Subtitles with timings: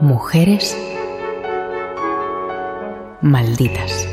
[0.00, 0.74] Mujeres
[3.20, 4.08] malditas.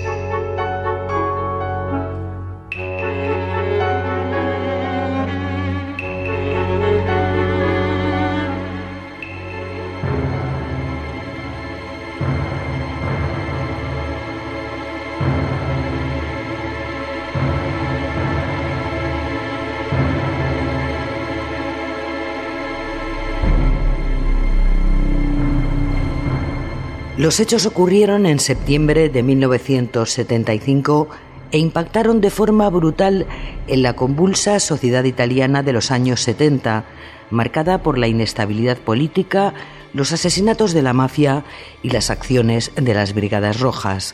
[27.18, 31.10] Los hechos ocurrieron en septiembre de 1975
[31.52, 33.26] e impactaron de forma brutal
[33.66, 36.86] en la convulsa sociedad italiana de los años 70,
[37.32, 39.56] marcada por la inestabilidad política,
[39.94, 41.44] los asesinatos de la mafia
[41.82, 44.14] y las acciones de las Brigadas Rojas.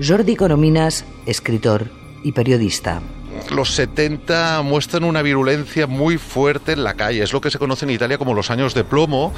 [0.00, 1.90] Jordi Corominas, escritor
[2.22, 3.02] y periodista
[3.50, 7.22] los 70 muestran una virulencia muy fuerte en la calle.
[7.22, 9.32] Es lo que se conoce en Italia como los años de plomo,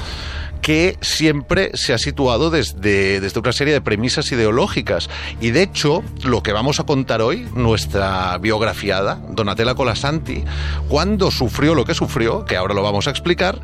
[0.61, 5.09] que siempre se ha situado desde, desde una serie de premisas ideológicas.
[5.41, 10.43] Y de hecho, lo que vamos a contar hoy, nuestra biografiada, Donatella Colasanti,
[10.87, 13.59] cuando sufrió lo que sufrió, que ahora lo vamos a explicar,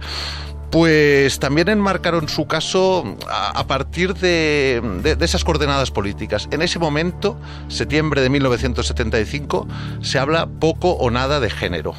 [0.71, 4.81] pues también enmarcaron su caso a, partir de,
[5.19, 6.47] esas coordenadas políticas.
[6.51, 9.67] En ese momento, septiembre de 1975,
[10.01, 11.95] se habla poco o nada de género.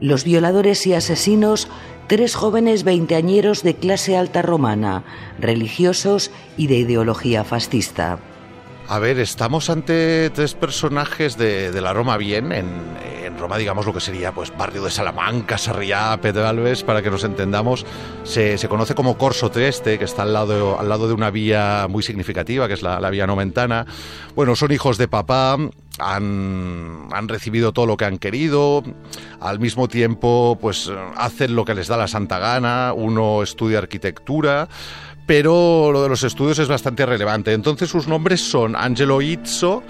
[0.00, 1.68] Los violadores y asesinos
[2.06, 5.04] tres jóvenes veinteañeros de clase alta romana,
[5.38, 8.18] religiosos y de ideología fascista.
[8.88, 12.68] A ver, estamos ante tres personajes de, la Roma bien, en,
[13.44, 17.84] Roma digamos lo que sería pues barrio de Salamanca, Sarriá, Pedralbes, para que nos entendamos,
[18.22, 22.02] se, conoce como Corso Trieste, que está al lado, al lado de una vía muy
[22.02, 23.84] significativa, que es la, la vía Nomentana.
[24.34, 25.58] Bueno, son hijos de papá,
[25.98, 28.82] han, han, recibido todo lo que han querido,
[29.40, 34.70] al mismo tiempo pues hacen lo que les da la santa gana, uno estudia arquitectura,
[35.26, 37.52] pero lo de los estudios es bastante relevante.
[37.52, 39.82] Entonces sus nombres son Angelo Izzo,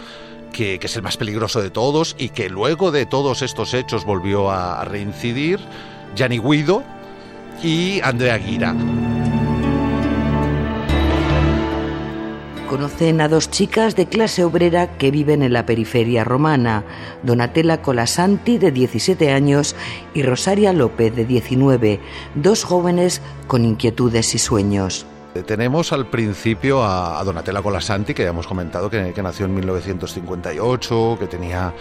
[0.54, 4.50] que, es el más peligroso de todos y que luego de todos estos hechos volvió
[4.50, 5.58] a reincidir,
[6.14, 6.84] Gianni Guido
[7.62, 8.74] y Andrea Gira.
[12.68, 16.84] Conocen a dos chicas de clase obrera que viven en la periferia romana,
[17.22, 19.76] Donatella Colasanti de 17 años
[20.14, 22.00] y Rosaria López de 19,
[22.34, 25.06] dos jóvenes con inquietudes y sueños.
[25.42, 31.26] Tenemos al principio a, Donatella Colasanti, que ya hemos comentado que, nació en 1958, que
[31.26, 31.74] tenía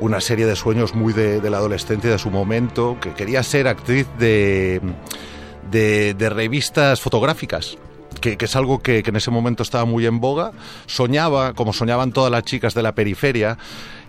[0.00, 4.06] una serie de sueños muy de, la adolescencia de su momento, que quería ser actriz
[4.18, 4.80] de,
[5.70, 7.76] de revistas fotográficas
[8.22, 10.52] que, es algo que, en ese momento estaba muy en boga.
[10.86, 13.58] Soñaba, como soñaban todas las chicas de la periferia,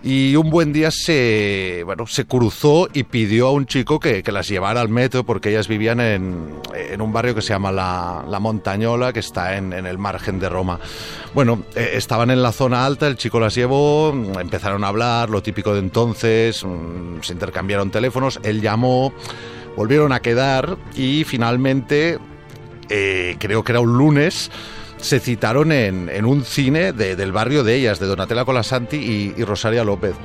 [0.01, 4.47] y un buen día se, bueno, se cruzó y pidió a un chico que, las
[4.47, 6.61] llevara al metro porque ellas vivían en,
[6.99, 10.79] un barrio que se llama La, Montañola, que está en, el margen de Roma.
[11.33, 15.41] Bueno, eh, estaban en la zona alta, el chico las llevó, empezaron a hablar, lo
[15.41, 19.13] típico de entonces, mm, se intercambiaron teléfonos, él llamó
[19.75, 22.19] volvieron a quedar y finalmente
[22.89, 24.51] eh, creo que era un lunes,
[24.97, 30.15] se citaron en, un cine del barrio de ellas, de Donatella Colasanti y Rosaria López.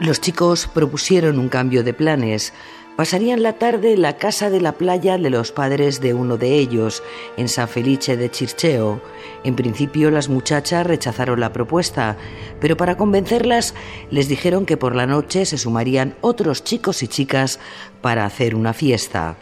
[0.00, 2.52] Los chicos propusieron un cambio de planes.
[2.98, 6.58] Pasarían la tarde en la casa de la playa de los padres de uno de
[6.58, 7.04] ellos,
[7.36, 9.00] en San Felice de Chircheo.
[9.44, 12.16] En principio las muchachas rechazaron la propuesta,
[12.60, 13.72] pero para convencerlas
[14.10, 17.60] les dijeron que por la noche se sumarían otros chicos y chicas
[18.02, 19.36] para hacer una fiesta.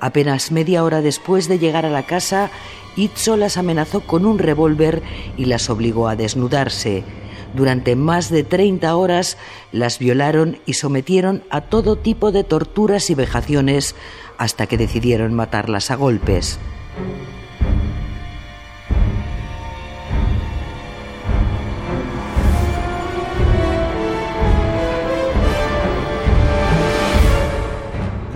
[0.00, 2.50] Apenas media hora después de llegar a la casa,
[2.96, 5.02] Itzo las amenazó con un revólver
[5.36, 7.04] y las obligó a desnudarse.
[7.54, 9.36] Durante más de 30 horas
[9.72, 13.94] las violaron y sometieron a todo tipo de torturas y vejaciones
[14.38, 16.58] hasta que decidieron matarlas a golpes.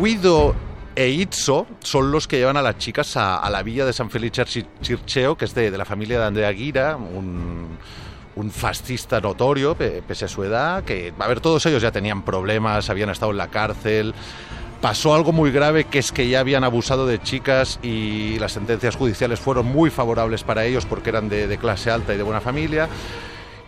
[0.04, 0.54] Guido
[0.94, 4.44] e Itzo son los que llevan a las chicas a, la villa de San Felice
[4.82, 7.78] Circeo, que es de, de la familia de Andrea Guira, un,
[8.36, 12.90] un fascista notorio, pese a su edad, que, a ver, todos ellos ya tenían problemas,
[12.90, 14.14] habían estado en la cárcel.
[14.80, 18.96] Pasó algo muy grave, que es que ya habían abusado de chicas y las sentencias
[18.96, 22.88] judiciales fueron muy favorables para ellos porque eran de, clase alta y de buena familia.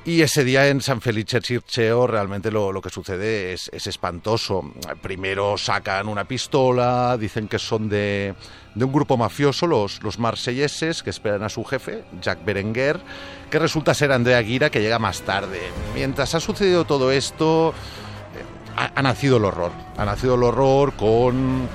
[0.07, 4.73] Y ese día en San Felice Circeo realmente lo, que sucede es, espantoso.
[5.03, 8.33] Primero sacan una pistola, dicen que son de,
[8.77, 13.01] un grupo mafioso, los, los marselleses, que esperan a su jefe, Jack Berenguer,
[13.51, 15.61] que resulta ser Andrea Guira, que llega más tarde.
[15.93, 17.75] Mientras ha sucedido todo esto,
[18.37, 19.73] eh, ha nacido el horror.
[19.97, 21.69] Ha nacido el horror con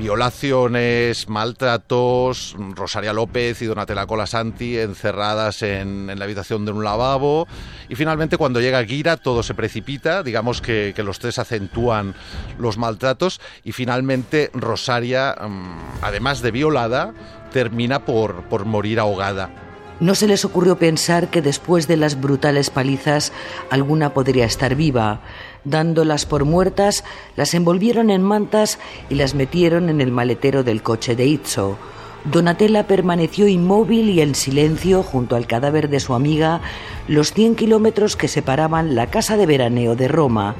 [0.00, 7.46] violaciones, maltratos, Rosaria López y Donatella Colasanti encerradas en, la habitación de un lavabo
[7.86, 12.14] y finalmente cuando llega Gira todo se precipita, digamos que, los tres acentúan
[12.58, 17.12] los maltratos y finalmente Rosaria, mm, además de violada,
[17.52, 19.69] termina por, por morir ahogada.
[20.00, 23.32] No se les ocurrió pensar que después de las brutales palizas
[23.68, 25.20] alguna podría estar viva.
[25.64, 27.04] Dándolas por muertas,
[27.36, 28.78] las envolvieron en mantas
[29.10, 31.76] y las metieron en el maletero del coche de Itzo.
[32.24, 36.62] Donatella permaneció inmóvil y en silencio junto al cadáver de su amiga
[37.06, 40.54] los 100 kilómetros que separaban la casa de veraneo de Roma.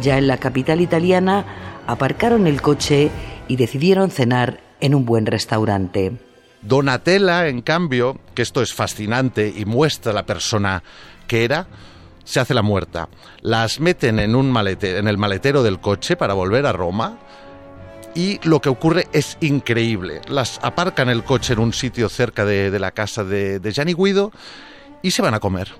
[0.00, 1.44] Ya en la capital italiana
[1.86, 3.10] aparcaron el coche
[3.48, 6.27] y decidieron cenar en un buen restaurante.
[6.62, 10.82] Donatella, en cambio, que esto es fascinante y muestra la persona
[11.26, 11.66] que era,
[12.24, 13.08] se hace la muerta.
[13.40, 17.18] Las meten en, un malete, en el maletero del coche para volver a Roma
[18.14, 20.20] y lo que ocurre es increíble.
[20.28, 24.32] Las aparcan el coche en un sitio cerca de, la casa de, de Gianni Guido
[25.02, 25.72] y se van a comer.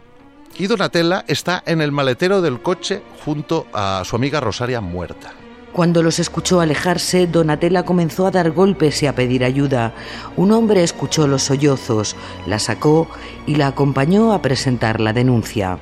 [0.58, 5.32] Y Donatella está en el maletero del coche junto a su amiga Rosaria muerta.
[5.72, 9.92] Cuando los escuchó alejarse, Donatella comenzó a dar golpes y a pedir ayuda.
[10.36, 12.16] Un hombre escuchó los sollozos,
[12.46, 13.08] la sacó
[13.46, 15.78] y la acompañó a presentar la denuncia.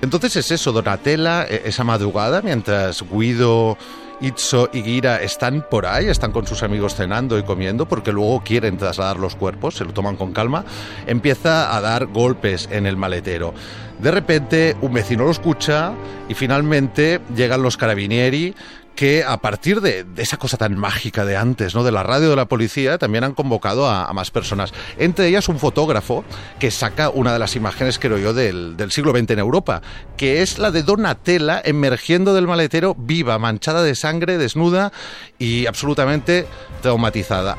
[0.00, 3.76] Entonces es eso, Donatella, e, esa madrugada, mientras Guido,
[4.20, 8.42] Itzo y Gira están por ahí, están con sus amigos cenando y comiendo, porque luego
[8.44, 10.64] quieren trasladar los cuerpos, se lo toman con calma,
[11.06, 13.54] empieza a dar golpes en el maletero.
[14.00, 15.92] De repente un vecino lo escucha
[16.28, 18.54] y finalmente llegan los carabinieri
[18.98, 21.84] que a partir de, esa cosa tan mágica de antes, ¿no?
[21.84, 24.72] de la radio de la policía, también han convocado a, más personas.
[24.98, 26.24] Entre ellas un fotógrafo
[26.58, 29.82] que saca una de las imágenes, creo yo, del, del siglo XX en Europa,
[30.16, 34.90] que es la de Donatella emergiendo del maletero viva, manchada de sangre, desnuda
[35.38, 36.48] y absolutamente
[36.82, 37.56] traumatizada.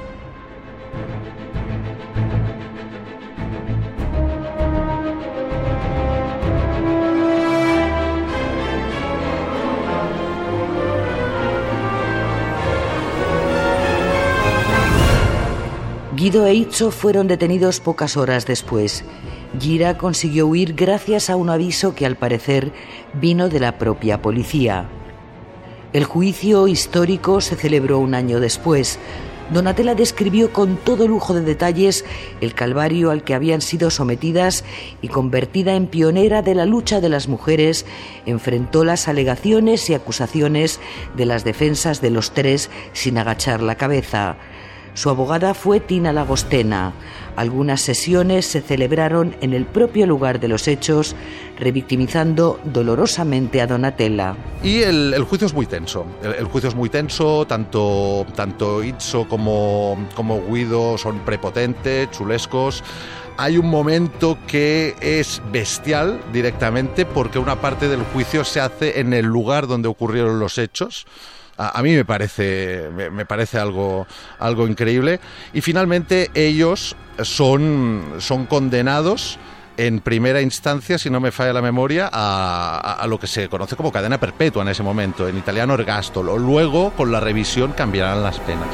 [16.19, 19.05] Guido e Itzo fueron detenidos pocas horas después.
[19.57, 22.73] Gira consiguió huir gracias a un aviso que al parecer
[23.13, 24.89] vino de la propia policía.
[25.93, 28.99] El juicio histórico se celebró un año después.
[29.53, 32.03] Donatella describió con todo lujo de detalles
[32.41, 34.65] el calvario al que habían sido sometidas
[35.01, 37.85] y convertida en pionera de la lucha de las mujeres,
[38.25, 40.81] enfrentó las alegaciones y acusaciones
[41.15, 44.35] de las defensas de los tres sin agachar la cabeza.
[44.99, 46.91] Su abogada fue Tina Lagostena.
[47.37, 51.15] Algunas sesiones se celebraron en el propio lugar de los hechos,
[51.57, 54.35] revictimizando dolorosamente a Donatella.
[54.61, 56.05] Y el, juicio es muy tenso.
[56.21, 62.83] El, juicio es muy tenso, tanto, tanto Itzo como, como Guido son prepotentes, chulescos
[63.37, 69.13] hay un momento que es bestial directamente porque una parte del juicio se hace en
[69.13, 71.07] el lugar donde ocurrieron los hechos
[71.59, 74.07] a, mí me parece, me, parece algo,
[74.39, 75.19] algo increíble.
[75.53, 79.37] Y finalmente ellos son, son condenados
[79.75, 83.75] en primera instancia, si no me falla la memoria, a, a, lo que se conoce
[83.75, 86.37] como cadena perpetua en ese momento, en italiano ergastolo.
[86.37, 88.67] Luego, con la revisión, cambiarán las penas.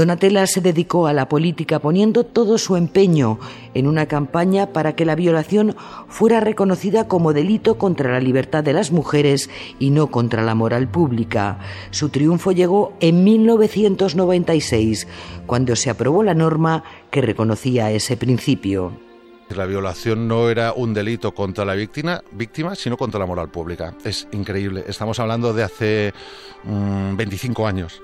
[0.00, 3.38] Donatella se dedicó a la política poniendo todo su empeño
[3.74, 5.76] en una campaña para que la violación
[6.08, 10.88] fuera reconocida como delito contra la libertad de las mujeres y no contra la moral
[10.88, 11.58] pública.
[11.90, 15.06] Su triunfo llegó en 1996,
[15.44, 18.92] cuando se aprobó la norma que reconocía ese principio.
[19.54, 23.94] La violación no era un delito contra la víctima, víctima sino contra la moral pública.
[24.02, 24.82] Es increíble.
[24.88, 26.14] Estamos hablando de hace
[26.64, 28.00] 25 mm, años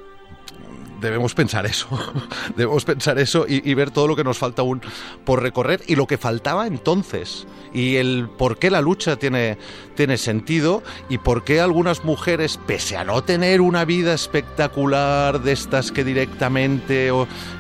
[1.00, 1.88] debemos pensar eso,
[2.56, 4.80] debemos pensar eso y, ver todo lo que nos falta aún
[5.24, 7.46] por recorrer y lo que faltaba entonces.
[7.72, 9.58] Y el por qué la lucha tiene,
[9.94, 15.52] tiene sentido y por qué algunas mujeres, pese a no tener una vida espectacular de
[15.52, 17.12] estas que directamente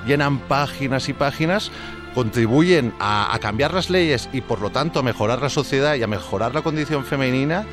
[0.06, 1.70] llenan páginas y páginas,
[2.14, 6.06] contribuyen a cambiar las leyes y por lo tanto a mejorar la sociedad y a
[6.06, 7.66] mejorar la condición femenina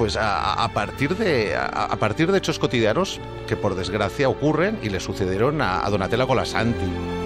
[0.00, 4.98] pues a, partir de, a, partir de hechos cotidianos que por desgracia ocurren y le
[4.98, 7.19] sucedieron a, a Donatella Colasanti.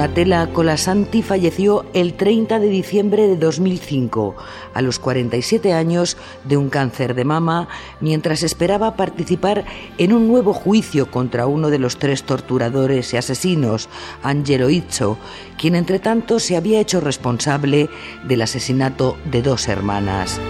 [0.00, 4.34] Donatella Colasanti falleció el 30 de diciembre de 2005,
[4.72, 7.68] a los 47 años de un cáncer de mama,
[8.00, 9.66] mientras esperaba participar
[9.98, 13.90] en un nuevo juicio contra uno de los tres torturadores y asesinos,
[14.22, 15.18] Angelo Izzo,
[15.58, 17.90] quien entre tanto se había hecho responsable
[18.26, 20.40] del asesinato de dos hermanas.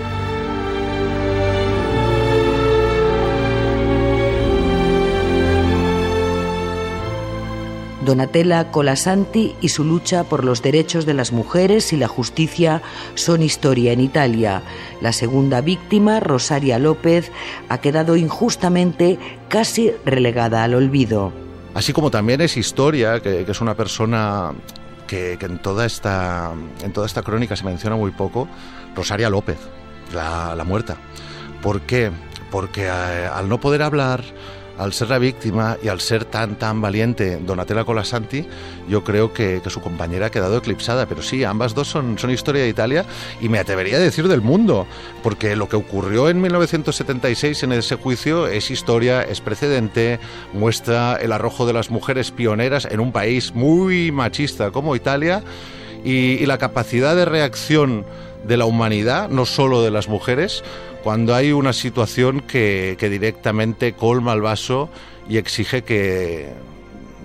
[8.11, 12.83] Donatella Colasanti y su lucha por los derechos de las mujeres y la justicia
[13.14, 14.64] son historia en Italia.
[15.00, 17.31] La segunda víctima, Rosaria López,
[17.69, 21.33] ha quedado injustamente casi relegada al olvido.
[21.73, 24.55] Así como también es historia, que, es una persona
[25.07, 26.50] que, en, toda esta,
[26.83, 28.49] en toda esta crónica se menciona muy poco,
[28.97, 29.59] Rosaria López,
[30.12, 30.97] la, muerta.
[31.62, 32.11] ¿Por qué?
[32.50, 34.25] Porque eh, al no poder hablar,
[34.80, 38.46] al ser la víctima y al ser tan tan valiente Donatella Colasanti,
[38.88, 41.06] yo creo que, su compañera ha quedado eclipsada.
[41.06, 43.04] Pero sí, ambas dos son, son historia de Italia
[43.40, 44.87] y me atrevería a decir del mundo,
[45.22, 50.18] porque lo que ocurrió en 1976 en ese juicio es historia, es precedente,
[50.54, 55.42] muestra el arrojo de las mujeres pioneras en un país muy machista como Italia
[56.04, 58.04] y, y la capacidad de reacción
[58.44, 60.64] de la humanidad, no solo de las mujeres,
[61.02, 64.90] cuando hay una situación que, directamente colma el vaso
[65.28, 66.49] y exige que,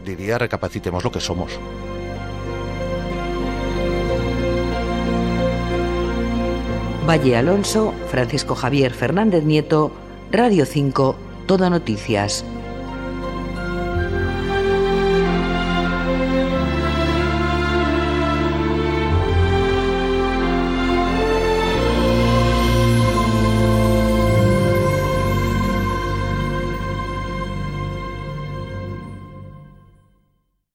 [0.06, 1.60] diría, recapacitemos lo que somos.
[7.08, 9.92] Valle Alonso, Francisco Javier Fernández Nieto,
[10.32, 11.16] Radio 5,
[11.46, 12.44] Toda Noticias.